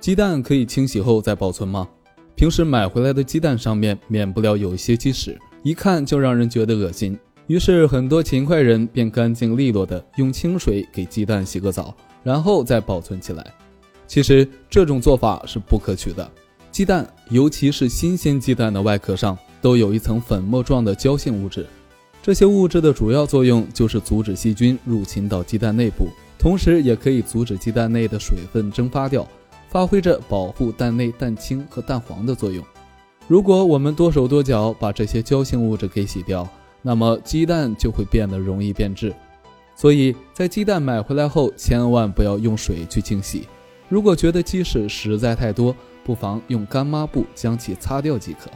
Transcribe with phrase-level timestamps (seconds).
[0.00, 1.86] 鸡蛋可以清洗后再保存吗？
[2.34, 7.18] 平时买回来的鸡蛋上面免不了有一些鸡屎，一看就让人觉得恶心。
[7.48, 13.44] 于是很多勤快人便干净利落的用清水给鸡蛋洗个澡，然后再保存起来。
[14.06, 16.26] 其实这种做法是不可取的。
[16.72, 21.66] 鸡蛋，尤其是新鲜鸡蛋的外壳上都有一层粉末状的胶性物质，
[22.22, 26.08] 这些物质的主要作用就是阻止细菌入侵到鸡蛋内部，
[26.38, 29.28] 同时也可以阻止鸡蛋内的水分蒸发掉。
[29.70, 32.62] 发挥着保护蛋内蛋清和蛋黄的作用。
[33.28, 36.46] 如果我们多手多脚把这些胶性物质给洗掉，
[36.82, 39.14] 那么鸡蛋就会变得容易变质。
[39.76, 43.46] 所以在鸡蛋买回来后，千万不要用水去清洗。
[43.88, 45.74] 如果觉得鸡屎实在太多，
[46.04, 48.50] 不妨用干抹布将其擦掉即可。